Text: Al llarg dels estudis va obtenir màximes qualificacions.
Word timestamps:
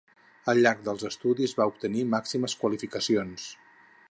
Al 0.53 0.61
llarg 0.63 0.79
dels 0.87 1.05
estudis 1.11 1.53
va 1.61 1.69
obtenir 1.73 2.07
màximes 2.17 2.57
qualificacions. 2.63 3.51